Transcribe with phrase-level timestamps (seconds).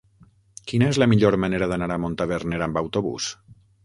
[0.69, 3.29] Quina és la millor manera d'anar a Montaverner amb autobús?